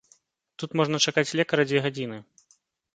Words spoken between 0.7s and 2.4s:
можна чакаць лекара дзве гадзіны.